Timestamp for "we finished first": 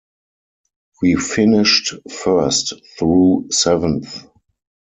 1.03-2.73